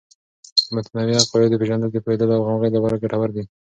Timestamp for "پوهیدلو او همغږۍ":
2.05-2.69